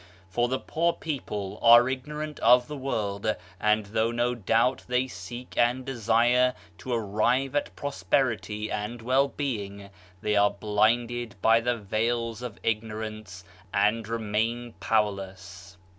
For 0.31 0.47
the 0.47 0.57
poor 0.57 0.93
people 0.93 1.59
are 1.61 1.87
ignorant 1.87 2.39
of 2.39 2.67
the 2.67 2.75
world, 2.75 3.35
and 3.59 3.85
though 3.85 4.09
no 4.11 4.33
doubt 4.33 4.83
they 4.87 5.05
seek 5.07 5.55
and 5.55 5.85
desire 5.85 6.55
to 6.79 6.91
arrive 6.91 7.55
at 7.55 7.75
prosperity 7.75 8.71
and 8.71 8.99
well 9.03 9.27
being, 9.27 9.91
they 10.19 10.35
are 10.35 10.49
blinded 10.49 11.35
by 11.39 11.59
the 11.59 11.77
veils 11.77 12.41
of 12.41 12.57
ignorance 12.63 13.43
and 13.71 14.07
remain 14.07 14.73
powerless. 14.79 15.77